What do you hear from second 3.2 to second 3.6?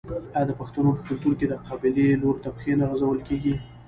کیږي؟